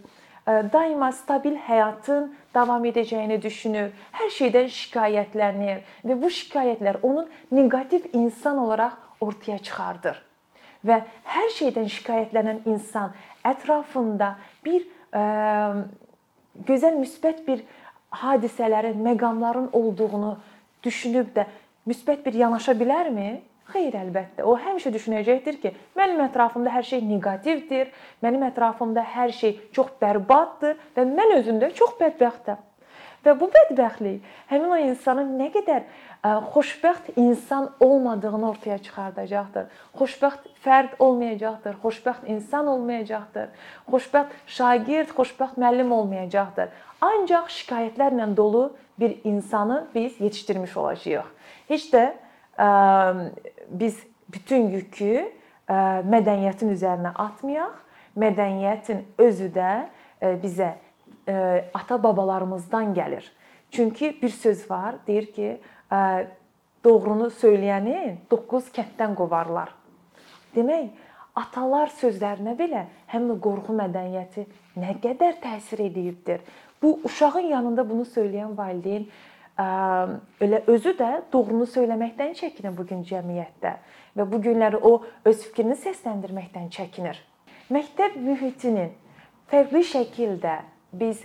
Ə, 0.46 0.60
daima 0.72 1.10
stabil 1.12 1.58
həyatın 1.66 2.30
davam 2.54 2.86
edəcəyini 2.86 3.40
düşünür. 3.42 3.90
Hər 4.14 4.30
şeydən 4.38 4.70
şikayətlənir 4.70 5.82
və 6.06 6.20
bu 6.22 6.30
şikayətlər 6.30 7.02
onun 7.02 7.26
neqativ 7.50 8.06
insan 8.14 8.62
olaraq 8.62 8.94
ortaya 9.20 9.58
çıxardır 9.58 10.22
və 10.86 11.00
hər 11.26 11.48
şeydən 11.56 11.88
şikayətlənən 11.90 12.62
insan 12.70 13.14
ətrafında 13.46 14.34
bir 14.64 14.84
ə, 15.10 15.86
gözəl 16.68 16.98
müsbət 17.00 17.42
bir 17.46 17.64
hadisələrin, 18.22 18.98
məqamların 19.02 19.70
olduğunu 19.76 20.36
düşünüb 20.84 21.32
də 21.36 21.46
müsbət 21.88 22.24
bir 22.26 22.38
yanaşa 22.38 22.76
bilərmi? 22.78 23.40
Xeyr, 23.72 23.96
əlbəttə. 23.98 24.44
O 24.46 24.54
həmişə 24.62 24.92
düşünəcəkdir 24.94 25.58
ki, 25.62 25.72
mənim 25.98 26.20
ətrafımda 26.28 26.70
hər 26.70 26.86
şey 26.86 27.02
neqativdir, 27.08 27.90
mənim 28.22 28.46
ətrafımda 28.46 29.02
hər 29.16 29.34
şey 29.34 29.56
çox 29.74 29.90
bərbaddır 30.02 30.78
və 30.94 31.06
mən 31.10 31.34
özümdə 31.40 31.72
çox 31.74 31.96
bədbəxtəm. 31.98 32.62
Və 33.26 33.32
bu 33.34 33.48
bədbəxtlik 33.50 34.26
həmin 34.52 34.70
o 34.70 34.76
insanın 34.78 35.32
nə 35.34 35.48
qədər 35.54 35.82
xoşbəxt 36.52 37.16
insan 37.18 37.72
olmadığını 37.82 38.50
ortaya 38.50 38.78
çıxardacaqdır. 38.78 39.66
Xoşbəxt 39.98 40.46
fərd 40.62 40.94
olmayacaqdır, 41.02 41.80
xoşbəxt 41.82 42.28
insan 42.30 42.70
olmayacaqdır. 42.70 43.48
Xoşbəxt 43.90 44.46
şagird, 44.46 45.10
xoşbəxt 45.18 45.58
müəllim 45.58 45.90
olmayacaqdır. 45.90 46.70
Ancaq 47.02 47.50
şikayətlərlə 47.50 48.30
dolu 48.36 48.68
bir 48.98 49.18
insanı 49.24 49.86
biz 49.94 50.20
yetişdirmiş 50.20 50.76
olacağıq. 50.76 51.26
Heç 51.68 51.90
də 51.92 52.04
ə, 52.58 52.68
biz 53.70 53.98
bütün 54.32 54.70
yükü 54.74 55.12
ə, 55.22 55.78
mədəniyyətin 56.06 56.72
üzərinə 56.74 57.14
atmayaq. 57.14 57.74
Mədəniyyətin 58.16 59.04
özü 59.20 59.50
də 59.54 59.70
ə, 59.84 60.34
bizə 60.42 60.74
ə, 61.26 61.36
ata-babalarımızdan 61.74 62.94
gəlir. 62.96 63.26
Çünki 63.70 64.18
bir 64.22 64.28
söz 64.28 64.70
var, 64.70 64.94
deyir 65.06 65.32
ki, 65.32 65.58
doğrunu 66.84 67.26
söyləyəni 67.34 68.16
9 68.30 68.70
kənddən 68.74 69.16
qovarlar. 69.18 69.72
Demək, 70.54 70.92
atalar 71.36 71.90
sözlərinə 72.00 72.54
belə 72.58 72.86
həm 73.12 73.26
də 73.30 73.38
qorxu 73.44 73.74
mədəniyyəti 73.76 74.46
nə 74.80 74.96
qədər 75.02 75.40
təsir 75.42 75.82
edibdir. 75.88 76.40
Bu 76.82 76.98
uşağın 77.04 77.50
yanında 77.52 77.84
bunu 77.88 78.06
söyləyən 78.08 78.56
valideyn 78.56 79.08
elə 79.58 80.60
özü 80.68 80.92
də 80.98 81.10
doğrunu 81.32 81.64
söyləməkdən 81.72 82.34
çəkinir 82.36 82.74
bu 82.76 82.84
gün 82.88 83.02
cəmiyyətdə 83.08 83.72
və 84.18 84.26
bu 84.32 84.40
günləri 84.44 84.80
o 84.80 84.98
öz 85.24 85.44
fikrini 85.48 85.76
səsləndirməkdən 85.80 86.68
çəkinir. 86.76 87.16
Məktəb 87.72 88.18
mühitinin 88.20 88.92
fərqli 89.50 89.82
şəkildə 89.92 90.58
biz 90.92 91.24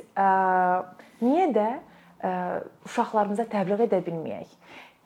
niyə 1.22 1.50
də 1.58 1.68
uşaqlarımıza 2.86 3.50
təbliğ 3.52 3.86
edə 3.88 4.00
bilməyək? 4.06 4.48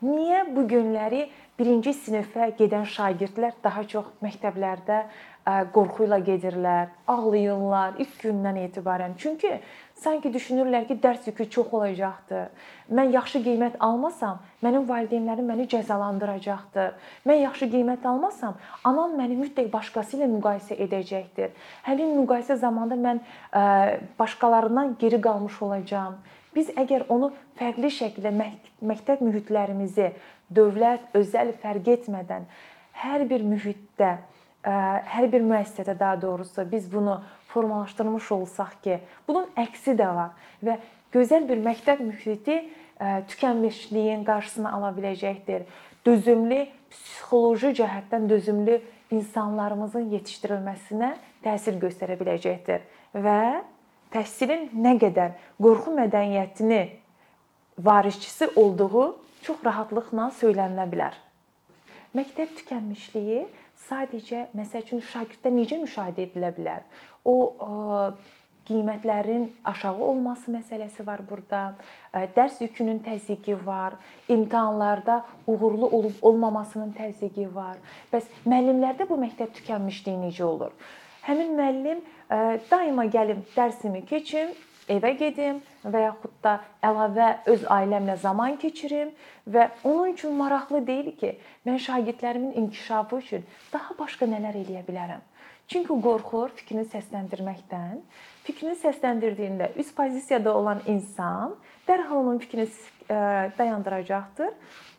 Niyə 0.05 0.43
bu 0.51 0.67
günləri 0.69 1.25
1-ci 1.57 1.93
sinifə 1.95 2.49
gedən 2.59 2.83
şagirdlər 2.85 3.55
daha 3.63 3.85
çox 3.87 4.09
məktəblərdə 4.21 4.97
qorxu 5.73 6.03
ilə 6.05 6.19
gedirlər, 6.25 6.89
ağlayırlar 7.07 7.95
ilk 8.03 8.15
gündən 8.21 8.59
etibarən. 8.65 9.15
Çünki 9.17 9.53
sanki 9.95 10.29
düşünürlər 10.33 10.87
ki, 10.87 10.97
dərs 11.03 11.25
yükü 11.29 11.47
çox 11.49 11.73
olacaqdır. 11.73 12.49
Mən 12.91 13.13
yaxşı 13.15 13.41
qiymət 13.45 13.77
almasam, 13.79 14.41
mənim 14.63 14.85
valideynlərim 14.89 15.47
məni 15.49 15.67
cəzalandıracaqdır. 15.71 16.93
Mən 17.25 17.41
yaxşı 17.45 17.69
qiymət 17.71 18.05
almasam, 18.09 18.59
anam 18.83 19.15
məni 19.19 19.39
mütləq 19.39 19.71
başqası 19.73 20.19
ilə 20.19 20.29
müqayisə 20.35 20.77
edəcəkdir. 20.85 21.55
Həmin 21.87 22.13
müqayisə 22.19 22.59
zamanında 22.61 22.99
mən 23.07 23.23
başqalarından 24.19 24.95
geri 24.99 25.21
qalmış 25.21 25.61
olacağam. 25.61 26.19
Biz 26.55 26.71
əgər 26.79 27.09
onu 27.11 27.33
fərqli 27.59 27.91
şəkildə 27.91 28.31
məktəb 28.83 29.23
mühitlərimizi 29.23 30.13
dövlət, 30.55 31.11
özəl 31.17 31.51
fərq 31.63 31.91
etmədən 31.97 32.47
hər 33.01 33.25
bir 33.29 33.43
mühitdə 33.43 34.17
hər 34.65 35.27
bir 35.29 35.43
müəssisədə 35.45 35.93
daha 35.99 36.21
doğrusu 36.21 36.65
biz 36.71 36.87
bunu 36.93 37.19
formalaşdırmış 37.55 38.31
olsaq 38.35 38.75
ki, 38.83 38.99
bunun 39.27 39.47
əksi 39.57 39.95
də 39.97 40.09
var 40.15 40.35
və 40.63 40.77
gözəl 41.15 41.47
bir 41.49 41.63
məktəb 41.63 42.03
mühiti 42.03 42.59
tükənmişliyin 43.31 44.23
qarşısını 44.27 44.71
ala 44.71 44.91
biləcəkdir. 44.95 45.65
Dözümlü, 46.05 46.65
psixoloji 46.91 47.73
cəhətdən 47.79 48.29
dözümlü 48.29 48.79
insanlarımızın 49.15 50.11
yetişdirilməsinə 50.13 51.15
təsir 51.43 51.79
göstərə 51.81 52.17
biləcəkdir 52.19 52.85
və 53.25 53.39
təhsilin 54.13 54.69
nə 54.85 54.95
qədər 55.01 55.35
qorxu 55.61 55.93
mədəniyyətini 55.97 56.81
varisçisi 57.79 58.49
olduğu 58.55 59.05
çox 59.45 59.63
rahatlıqla 59.65 60.31
söylənilə 60.39 60.87
bilər. 60.91 61.15
Məktəb 62.15 62.53
tükənmişliyi 62.61 63.45
sadəcə 63.89 64.47
məsəl 64.57 64.85
üçün 64.85 65.03
şagirddə 65.11 65.51
necə 65.53 65.77
müşahidə 65.81 66.25
edilə 66.29 66.51
bilər? 66.55 66.81
O 67.25 67.35
qiymətlərin 68.65 69.45
aşağı 69.69 70.01
olması 70.01 70.51
məsələsi 70.51 71.05
var 71.05 71.21
burada. 71.29 71.75
Dərs 72.35 72.57
yükünün 72.63 72.99
təzyiqi 73.05 73.57
var. 73.65 73.93
İmtahanlarda 74.29 75.25
uğurlu 75.47 75.87
olub 75.87 76.17
olmamasının 76.21 76.93
təzyiqi 76.97 77.45
var. 77.55 77.77
Bəs 78.13 78.25
müəllimlərdə 78.45 79.09
bu 79.09 79.19
məktəb 79.21 79.53
tükənmişliyi 79.59 80.17
necə 80.23 80.43
olur? 80.49 80.73
Həmin 81.27 81.53
müəllim 81.57 82.01
daima 82.71 83.05
gəlim 83.05 83.45
dərsimi 83.55 84.01
keçim, 84.05 84.49
evə 84.91 85.11
gedim 85.17 85.61
və 85.83 86.01
yaxud 86.05 86.33
da 86.43 86.55
əlavə 86.85 87.29
öz 87.51 87.63
ailəmlə 87.73 88.17
zaman 88.21 88.57
keçirim 88.61 89.11
və 89.49 89.69
onun 89.83 90.13
üçün 90.13 90.35
maraqlı 90.37 90.81
deyil 90.87 91.11
ki, 91.19 91.35
mən 91.65 91.79
şagirdlərimin 91.81 92.57
inkişafı 92.63 93.21
üçün 93.23 93.45
daha 93.73 93.97
başqa 93.99 94.29
nələr 94.29 94.59
eləyə 94.61 94.83
bilərəm. 94.87 95.23
Çünki 95.67 95.95
qorxur 96.01 96.51
fikrini 96.59 96.85
səsləndirməkdən. 96.91 98.01
Fikrini 98.45 98.75
səsləndirdiyində 98.77 99.71
üst 99.81 99.95
pozisiyada 99.97 100.53
olan 100.53 100.83
insan 100.85 101.55
dərhal 101.87 102.21
onun 102.21 102.37
fikrini 102.43 102.67
e, 102.67 103.15
dayandıracaqdır. 103.57 104.51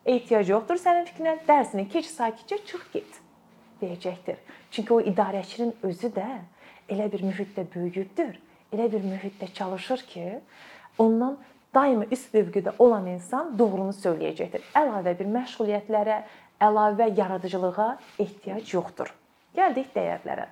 Ehtiyac 0.05 0.51
yoxdur 0.51 0.81
sənin 0.81 1.07
fikrinə. 1.07 1.37
Dərsini 1.47 1.87
keç, 1.87 2.11
sakitcə 2.11 2.59
çıx 2.67 2.83
get 2.91 3.21
deyəcəkdir. 3.79 4.43
Çünki 4.71 4.93
o 4.93 4.99
idarəçinin 5.13 5.71
özü 5.87 6.11
də 6.19 6.27
elə 6.91 7.07
bir 7.13 7.23
mühitdə 7.29 7.63
böyüyübdür 7.75 8.35
elə 8.73 8.89
bir 8.91 9.05
mühitdə 9.05 9.51
çalışır 9.53 10.03
ki, 10.09 10.25
ondan 10.99 11.37
daima 11.75 12.07
üst 12.11 12.33
mövqedə 12.33 12.73
olan 12.79 13.07
insan 13.11 13.53
doğrunu 13.59 13.95
söyləyəcəkdir. 13.95 14.65
Əlavə 14.77 15.13
bir 15.19 15.31
məşğuliyyətlərə, 15.35 16.19
əlavə 16.67 17.09
yaradıcılığa 17.17 17.89
ehtiyac 18.23 18.73
yoxdur. 18.73 19.11
Gəldik 19.57 19.93
dəyərlərə. 19.95 20.47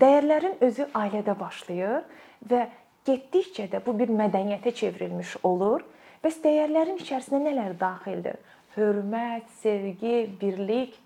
Dəyərlərin 0.00 0.60
özü 0.62 0.86
ailədə 0.94 1.34
başlayır 1.38 2.04
və 2.50 2.66
getdikcə 3.06 3.66
də 3.72 3.80
bu 3.86 3.96
bir 3.98 4.12
mədəniyyətə 4.14 4.74
çevrilmiş 4.80 5.36
olur. 5.46 5.84
Bəs 6.22 6.38
dəyərlərin 6.44 7.00
içərisinə 7.00 7.40
nələr 7.46 7.76
daxildir? 7.80 8.36
Hörmət, 8.76 9.48
sevgi, 9.62 10.28
birlik 10.40 10.98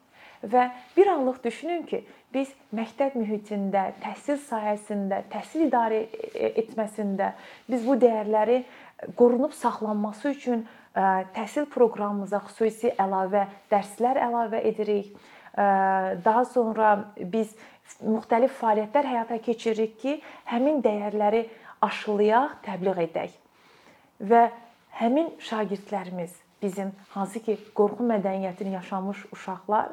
və 0.52 0.68
bir 0.96 1.10
anlıq 1.14 1.42
düşünün 1.44 1.82
ki, 1.88 2.04
biz 2.34 2.50
məktəb 2.74 3.14
mühitində, 3.18 3.92
təhsil 4.02 4.40
sahəsində, 4.42 5.22
təhsil 5.32 5.68
idarə 5.68 6.04
etməsində 6.54 7.32
biz 7.70 7.84
bu 7.86 7.96
dəyərləri 8.02 8.62
qorunub 9.18 9.54
saxlanması 9.54 10.32
üçün 10.34 10.64
təhsil 10.94 11.68
proqramımıza 11.70 12.40
xüsusi 12.48 12.94
əlavə 12.98 13.46
dərslər 13.70 14.20
əlavə 14.28 14.62
edirik. 14.70 15.14
daha 16.24 16.44
sonra 16.44 17.14
biz 17.16 17.54
müxtəlif 18.02 18.56
fəaliyyətlər 18.58 19.06
həyata 19.06 19.38
keçiririk 19.38 19.98
ki, 20.00 20.14
həmin 20.50 20.80
dəyərləri 20.82 21.44
aşılayaq, 21.84 22.56
təbliğ 22.64 23.04
edək. 23.04 23.36
Və 24.18 24.48
həmin 24.98 25.30
şagirdlərimiz 25.38 26.34
bizim 26.62 26.90
hansı 27.14 27.42
ki, 27.44 27.58
qorxu 27.74 28.02
mədəniyyətini 28.08 28.74
yaşamış 28.78 29.26
uşaqlar 29.36 29.92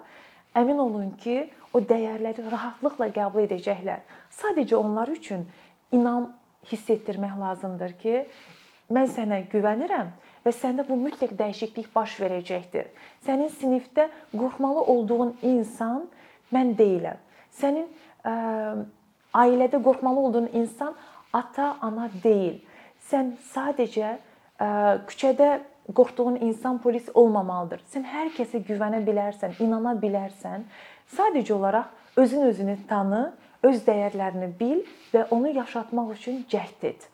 əmin 0.58 0.80
olun 0.84 1.12
ki, 1.22 1.50
o 1.74 1.80
dəyərləri 1.80 2.44
rahatlıqla 2.52 3.10
qəbul 3.16 3.46
edəcəklər. 3.48 4.02
Sadəcə 4.36 4.76
onlar 4.76 5.12
üçün 5.12 5.46
inam 5.96 6.32
hiss 6.72 6.90
etdirmək 6.92 7.38
lazımdır 7.40 7.96
ki, 8.02 8.26
mən 8.92 9.08
sənə 9.12 9.44
güvənirəm 9.52 10.12
və 10.46 10.54
səndə 10.56 10.86
bu 10.88 10.98
mütləq 11.00 11.34
dəyişiklik 11.40 11.92
baş 11.96 12.18
verəcəkdir. 12.22 12.90
Sənin 13.26 13.52
sinifdə 13.60 14.10
qorxmalı 14.34 14.84
olduğun 14.94 15.38
insan 15.48 16.08
mən 16.52 16.76
deyiləm. 16.80 17.20
Sənin 17.56 17.88
ə, 18.28 18.34
ailədə 19.34 19.80
qorxmalı 19.84 20.28
olduğun 20.28 20.50
insan 20.60 20.96
ata, 21.34 21.76
ana 21.82 22.10
deyil. 22.24 22.60
Sən 23.08 23.36
sadəcə 23.54 24.18
ə, 24.60 24.68
küçədə 25.08 25.54
qorxduğun 25.94 26.42
insan 26.48 26.82
polis 26.82 27.10
olmamalıdır. 27.14 27.82
Sən 27.92 28.06
hər 28.08 28.32
kəsə 28.36 28.62
güvənə 28.68 29.02
bilərsən, 29.08 29.58
inana 29.64 29.94
bilərsən. 30.02 30.66
Sadəcə 31.16 31.54
olaraq 31.54 32.20
özün 32.22 32.48
özünü 32.50 32.78
tanı, 32.90 33.24
öz 33.64 33.82
dəyərlərini 33.86 34.52
bil 34.60 34.84
və 35.14 35.28
onu 35.36 35.54
yaşatmaq 35.56 36.14
üçün 36.16 36.44
cəhd 36.50 36.86
et. 36.90 37.08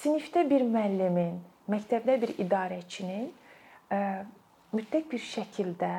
Sinifdə 0.00 0.44
bir 0.48 0.64
müəllimin, 0.68 1.38
məktəbdə 1.72 2.18
bir 2.22 2.34
idarəçinin 2.42 3.30
ə, 3.90 4.00
mütləq 4.76 5.08
bir 5.12 5.22
şəkildə 5.24 5.94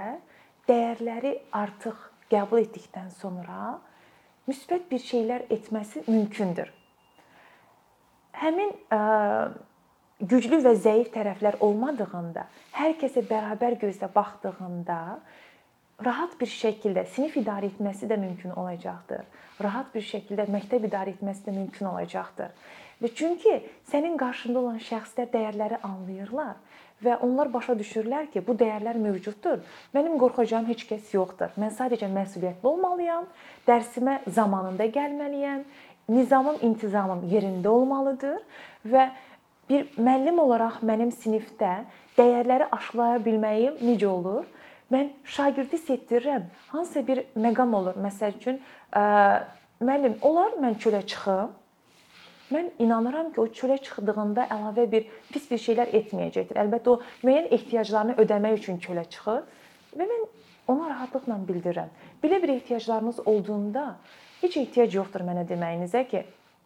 dəyərləri 0.69 1.33
artıq 1.55 1.97
qəbul 2.31 2.65
etdikdən 2.65 3.09
sonra 3.17 3.77
müsbət 4.47 4.89
bir 4.91 5.01
şeylər 5.03 5.47
etməsi 5.51 6.03
mümkündür. 6.07 6.69
Həmin 8.37 8.73
ə, 8.93 8.99
güclü 10.19 10.61
və 10.65 10.73
zəif 10.81 11.11
tərəflər 11.13 11.59
olmadığında, 11.61 12.47
hər 12.77 12.95
kəsə 13.01 13.23
bərabər 13.27 13.77
gözlə 13.81 14.09
baxdığında 14.13 15.01
rahat 16.05 16.33
bir 16.39 16.49
şəkildə 16.49 17.05
sinif 17.13 17.37
idarə 17.37 17.69
etməsi 17.71 18.09
də 18.09 18.17
mümkün 18.21 18.53
olacaqdır. 18.57 19.25
Rahat 19.61 19.93
bir 19.93 20.05
şəkildə 20.05 20.47
məktəb 20.53 20.85
idarə 20.89 21.13
etməsi 21.15 21.47
də 21.47 21.53
mümkün 21.53 21.89
olacaqdır. 21.93 22.51
Və 23.01 23.09
çünki 23.13 23.59
sənin 23.91 24.17
qarşında 24.17 24.59
olan 24.59 24.79
şəxslər 24.81 25.29
dəyərləri 25.33 25.81
anlayırlar 25.85 26.55
və 27.05 27.19
onlar 27.21 27.51
başa 27.53 27.75
düşürlər 27.77 28.31
ki, 28.33 28.41
bu 28.41 28.55
dəyərlər 28.57 28.97
mövcuddur. 28.97 29.61
Mənim 29.93 30.17
qorxacağım 30.17 30.65
heç 30.71 30.87
kəs 30.89 31.13
yoxdur. 31.13 31.53
Mən 31.61 31.69
sadəcə 31.77 32.09
məsuliyyətli 32.09 32.65
olmalıyam, 32.65 33.27
dərsimə 33.69 34.17
zamanında 34.33 34.89
gəlməliyəm, 34.97 35.61
nizamım, 36.09 36.57
intizamım 36.65 37.21
yerində 37.29 37.69
olmalıdır 37.69 38.41
və 38.89 39.11
bir 39.69 39.87
müəllim 39.97 40.39
olaraq 40.39 40.81
mənim 40.85 41.11
sinifdə 41.11 41.73
dəyərləri 42.17 42.69
aşılaya 42.71 43.19
bilməyim 43.25 43.81
necə 43.83 44.07
olur? 44.07 44.45
Mən 44.91 45.11
şagirdi 45.27 45.75
hiss 45.75 45.89
etdirirəm. 45.89 46.47
Hansısa 46.71 47.07
bir 47.07 47.23
məqam 47.35 47.73
olur. 47.75 47.97
Məsəl 47.99 48.37
üçün, 48.39 48.61
müəllim, 49.83 50.15
olar 50.21 50.55
mən 50.63 50.77
çölə 50.79 51.01
çıxım? 51.05 51.51
Mən 52.55 52.69
inanıram 52.79 53.33
ki, 53.33 53.41
o 53.43 53.47
çölə 53.51 53.75
çıxdığında 53.83 54.47
əlavə 54.55 54.85
bir 54.91 55.09
pis 55.33 55.49
bir 55.51 55.59
şeylər 55.59 55.91
etməyəcəkdir. 55.99 56.61
Əlbəttə 56.63 56.93
o 56.93 57.01
müəyyən 57.27 57.49
ehtiyaclarını 57.57 58.15
ödəmək 58.23 58.61
üçün 58.61 58.79
çölə 58.79 59.03
çıxır 59.11 59.43
və 59.99 60.07
mən 60.07 60.23
ona 60.71 60.89
rahatlıqla 60.93 61.41
bildirirəm. 61.49 61.91
Belə 62.23 62.39
bir 62.43 62.55
ehtiyaclarınız 62.55 63.19
olduğunda 63.27 63.97
heç 64.41 64.57
ehtiyac 64.63 64.95
yoxdur 64.95 65.27
mənə 65.27 65.43
deməyinizə 65.49 66.05
ki, 66.07 66.23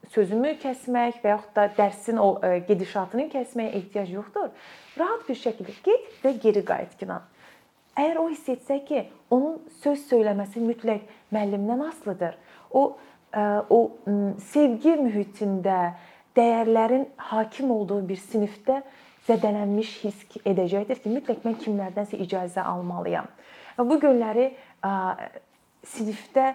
sözümü 0.10 0.56
kəsmək 0.62 1.22
və 1.24 1.36
yaxud 1.36 1.56
da 1.56 1.68
dərsin 1.78 2.20
o 2.22 2.30
e, 2.44 2.60
gedişatını 2.68 3.28
kəsməyə 3.32 3.76
ehtiyac 3.80 4.10
yoxdur. 4.12 4.50
Rahat 5.00 5.28
bir 5.28 5.38
şəkildə 5.40 5.76
get 5.86 6.10
və 6.24 6.34
geri 6.42 6.64
qayıt 6.66 6.98
kinan. 7.00 7.28
Əgər 7.96 8.20
o 8.22 8.28
hiss 8.32 8.50
etsə 8.50 8.80
ki, 8.88 9.06
onun 9.32 9.60
söz 9.84 10.04
söyləməsi 10.10 10.64
mütləq 10.64 11.06
müəllimdən 11.32 11.86
asılıdır. 11.90 12.40
O 12.72 12.84
e, 13.36 13.44
o 13.70 13.80
sevgi 14.52 14.96
mühitində 15.00 15.94
dəyərlərin 16.38 17.08
hakim 17.32 17.72
olduğu 17.72 18.02
bir 18.10 18.20
sinifdə 18.20 18.82
zədələnmiş 19.28 19.96
hiss 20.06 20.42
edəcəkdir 20.42 21.04
ki, 21.04 21.14
mütləq 21.14 21.46
mən 21.46 21.60
kimlərdənsə 21.62 22.20
icazə 22.26 22.64
almalıyam. 22.66 23.28
Bu 23.78 23.98
günləri 24.02 24.52
sinifdə 25.88 26.52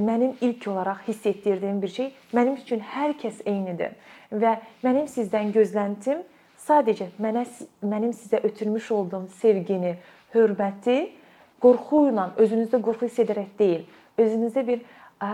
mənim 0.00 0.34
ilk 0.40 0.66
olaraq 0.68 1.06
hiss 1.08 1.26
etdirdiyim 1.26 1.80
bir 1.82 1.88
şey 1.88 2.12
mənim 2.32 2.58
üçün 2.60 2.82
hər 2.94 3.14
kəs 3.20 3.42
eynidir. 3.46 3.96
Və 4.32 4.56
mənim 4.84 5.08
sizdən 5.10 5.52
gözləntim 5.54 6.22
sadəcə 6.66 7.10
mənə 7.20 7.44
mənim 7.82 8.12
sizə 8.16 8.42
ötürmüş 8.46 8.90
olduğum 8.96 9.28
sevgini, 9.40 9.96
hörməti 10.34 10.98
qorxu 11.60 12.06
ilə, 12.10 12.30
özünüzdə 12.40 12.80
qorxu 12.84 13.08
hiss 13.08 13.22
edərək 13.24 13.50
deyil, 13.58 13.86
özünüzdə 14.20 14.66
bir 14.66 14.84
ə, 15.20 15.30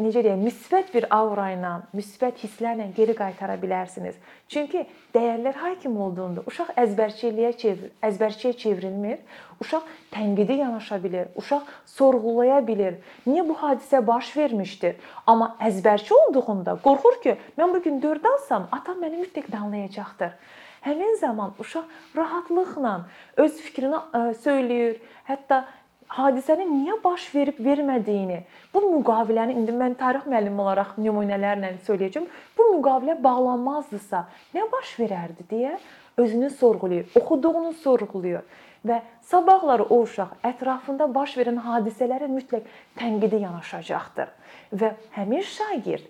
necə 0.00 0.22
deyim, 0.24 0.42
müsbət 0.46 0.92
bir 0.94 1.06
aura 1.14 1.50
ilə, 1.54 1.72
müsbət 1.96 2.42
hisslərlə 2.44 2.88
geri 2.96 3.14
qaytara 3.18 3.56
bilərsiniz. 3.60 4.16
Çünki 4.50 4.86
dəyərlər 5.14 5.58
hakim 5.60 5.96
olduğunda 6.00 6.44
uşaq 6.50 6.72
əzbərçiliyə 6.80 7.52
çevr, 7.60 7.90
əzbərçiyə 8.08 8.54
çevrilmir. 8.60 9.18
Uşaq 9.60 9.86
tənqidi 10.14 10.56
yanaşa 10.62 10.96
bilər, 11.02 11.28
uşaq 11.38 11.68
sorğulaya 11.94 12.62
bilər. 12.66 12.96
Niyə 13.28 13.44
bu 13.48 13.58
hadisə 13.60 14.00
baş 14.06 14.32
vermişdir? 14.36 14.96
Amma 15.26 15.52
əzbərçi 15.68 16.16
olduğunda 16.16 16.78
qorxur 16.84 17.20
ki, 17.22 17.36
mən 17.60 17.76
bu 17.76 17.82
gün 17.84 18.00
4 18.02 18.32
alsam, 18.32 18.66
atam 18.72 19.02
məni 19.04 19.20
mütləq 19.20 19.52
danlayacaqdır. 19.52 20.34
Həmin 20.80 21.18
zaman 21.20 21.52
uşaq 21.60 22.16
rahatlıqla 22.16 22.94
öz 23.36 23.58
fikrini 23.60 24.00
söyləyir, 24.40 24.96
hətta 25.28 25.66
hadisənin 26.10 26.70
niyə 26.74 26.96
baş 27.04 27.28
verib 27.34 27.60
vermədiyini, 27.62 28.40
bu 28.74 28.82
müqaviləni 28.86 29.54
indi 29.58 29.74
mən 29.74 29.94
tarix 30.00 30.26
müəllimi 30.30 30.62
olaraq 30.64 30.96
nümunələrlə 30.98 31.76
söyləyəcəm. 31.86 32.26
Bu 32.58 32.66
müqavilə 32.74 33.16
bağlanmazdısa, 33.22 34.24
nə 34.54 34.66
baş 34.72 34.96
verərdi 34.98 35.46
deyə 35.50 35.76
özünü 36.20 36.50
sorğulayır, 36.50 37.14
oxuduğunu 37.20 37.72
sorğulayır 37.84 38.42
və 38.86 39.02
sabahları 39.28 39.84
o 39.92 40.00
uşaq 40.02 40.34
ətrafında 40.50 41.06
baş 41.14 41.36
verən 41.38 41.60
hadisələrə 41.62 42.26
mütləq 42.32 42.66
tənqidi 42.98 43.42
yanaşacaqdır. 43.44 44.32
Və 44.72 44.94
həmin 45.14 45.44
şagird 45.46 46.08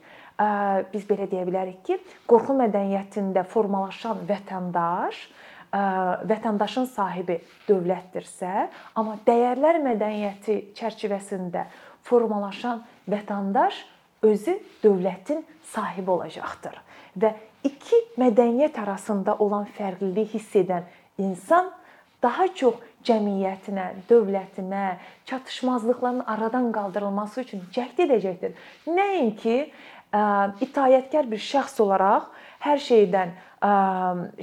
biz 0.95 1.05
belə 1.05 1.27
deyə 1.29 1.45
bilərik 1.45 1.83
ki, 1.85 1.99
qorxu 2.31 2.55
mədəniyyətində 2.57 3.45
formalaşan 3.53 4.23
vətəndaş 4.29 5.19
vətəndaşın 6.31 6.89
sahibi 6.93 7.39
dövlətdirsə, 7.69 8.69
amma 8.99 9.17
dəyərlər 9.27 9.81
mədəniyyəti 9.85 10.59
çərçivəsində 10.79 11.67
formalaşan 12.09 12.83
vətəndaş 13.11 13.81
özü 14.27 14.57
dövlətin 14.85 15.45
sahibi 15.73 16.11
olacaqdır. 16.11 16.77
Və 17.17 17.35
iki 17.65 17.99
mədəniyyət 18.21 18.79
arasında 18.83 19.37
olan 19.39 19.67
fərqliliyi 19.77 20.33
hiss 20.35 20.57
edən 20.57 20.89
insan 21.21 21.71
daha 22.23 22.49
çox 22.55 22.81
cəmiyyətinə, 23.07 23.87
dövlətinə, 24.11 24.99
çatışmazlıqların 25.29 26.27
aradan 26.29 26.69
qaldırılması 26.73 27.41
üçün 27.47 27.65
cəhd 27.73 28.05
edəcəkdir. 28.05 28.53
Nəinki 28.89 29.57
itaətkar 30.67 31.31
bir 31.31 31.41
şəxs 31.41 31.81
olaraq 31.81 32.29
hər 32.61 32.81
şeydən 32.85 33.33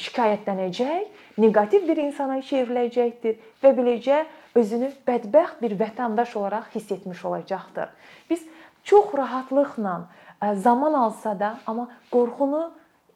şikayətlənəcək, 0.07 1.05
neqativ 1.41 1.87
bir 1.89 2.01
insana 2.01 2.39
çevriləcəkdir 2.45 3.37
və 3.63 3.71
beləcə 3.77 4.23
özünü 4.57 4.91
bədbəxt 5.07 5.61
bir 5.61 5.77
vətəndaş 5.79 6.35
olaraq 6.37 6.69
hiss 6.75 6.91
etmiş 6.91 7.25
olacaqdır. 7.25 7.89
Biz 8.29 8.45
çox 8.83 9.13
rahatlıqla 9.17 9.95
zaman 10.53 10.93
alsa 10.93 11.39
da, 11.39 11.55
amma 11.65 11.89
qorxunu 12.11 12.67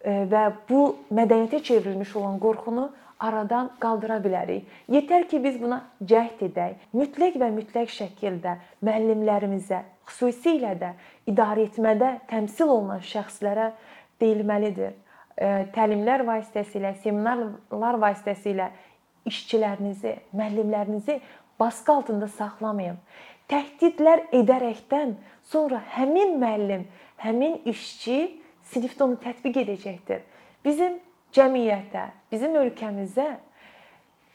və 0.02 0.44
bu 0.70 0.82
mədəniyyətə 1.14 1.62
çevrilmiş 1.64 2.16
olan 2.16 2.40
qorxunu 2.42 2.90
aradan 3.22 3.70
qaldıra 3.80 4.18
bilərik. 4.24 4.66
Yetər 4.90 5.28
ki 5.30 5.38
biz 5.44 5.60
buna 5.62 5.84
cəhd 6.02 6.42
edək. 6.48 6.80
Mütləq 6.98 7.38
və 7.38 7.52
mütləq 7.54 7.92
şəkildə 7.94 8.56
müəllimlərimizə, 8.82 9.84
xüsusilə 10.10 10.74
də 10.82 10.96
idarə 11.30 11.68
etmədə 11.70 12.16
təmsil 12.32 12.74
olunan 12.74 13.04
şəxslərə 13.06 13.72
deyilməlidir 14.22 14.94
təlimlər 15.76 16.24
vasitəsilə, 16.28 16.94
seminarlar 17.02 17.98
vasitəsilə 18.02 18.70
işçilərinizi, 19.30 20.16
müəllimlərinizi 20.36 21.20
baskı 21.60 21.94
altında 21.94 22.28
saxlamayın. 22.36 22.98
Təhdidlər 23.52 24.28
edərəkdən 24.38 25.16
sonra 25.52 25.82
həmin 25.96 26.38
müəllim, 26.42 26.86
həmin 27.22 27.60
işçi 27.70 28.20
sinifdə 28.72 29.06
onu 29.08 29.20
tətbiq 29.22 29.62
edəcəkdir. 29.66 30.22
Bizim 30.66 31.00
cəmiyyətə, 31.36 32.06
bizim 32.32 32.56
ölkəmizə 32.62 33.28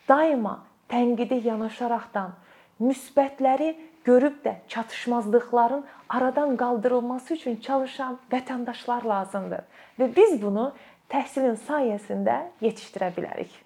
daima 0.08 0.58
tənqidi 0.90 1.42
yanaşaraqdan 1.46 2.34
müsbətləri 2.82 3.72
görüb 4.06 4.38
də 4.44 4.54
çatışmazlıqların 4.68 5.84
aradan 6.08 6.56
qaldırılması 6.56 7.34
üçün 7.34 7.56
çalışan 7.56 8.18
vətəndaşlar 8.32 9.06
lazımdır 9.08 9.64
və 9.98 10.10
biz 10.16 10.38
bunu 10.42 10.70
təhsilin 11.10 11.58
sayəsində 11.68 12.40
yetişdirə 12.62 13.10
bilərik. 13.18 13.65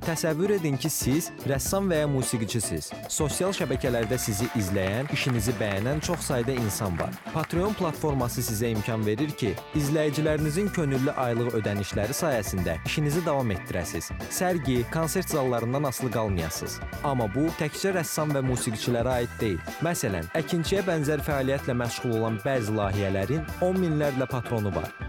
Təsəvvür 0.00 0.54
edin 0.56 0.78
ki, 0.80 0.88
siz 0.90 1.28
rəssam 1.48 1.90
və 1.90 2.00
ya 2.00 2.06
musiqiçisiniz. 2.08 2.88
Sosial 3.12 3.52
şəbəkələrdə 3.56 4.16
sizi 4.20 4.48
izləyən, 4.56 5.10
işinizi 5.12 5.52
bəyənən 5.60 6.00
çox 6.04 6.24
sayda 6.30 6.54
insan 6.56 6.96
var. 6.98 7.12
Patreon 7.34 7.76
platforması 7.76 8.40
sizə 8.46 8.70
imkan 8.72 9.04
verir 9.06 9.34
ki, 9.42 9.52
izləyicilərinizin 9.76 10.70
könüllü 10.72 11.12
aylıq 11.20 11.52
ödənişləri 11.60 12.16
sayəsində 12.16 12.78
işinizi 12.88 13.24
davam 13.26 13.52
etdirəsiniz. 13.52 14.10
Sərgi, 14.32 14.78
konsert 14.94 15.28
zallarından 15.30 15.90
asılı 15.90 16.10
qalmayasınız. 16.16 16.78
Amma 17.04 17.28
bu 17.34 17.50
təkcə 17.60 17.92
rəssam 17.98 18.32
və 18.36 18.44
musiqiçilərə 18.48 19.18
aid 19.20 19.36
deyil. 19.42 19.60
Məsələn, 19.84 20.32
əkinçiyə 20.40 20.86
bənzər 20.88 21.20
fəaliyyətlə 21.28 21.76
məşğul 21.84 22.16
olan 22.22 22.40
bəzi 22.46 22.72
layihələrin 22.78 23.44
10 23.60 23.84
minlərlə 23.84 24.28
patronu 24.32 24.72
var. 24.74 24.88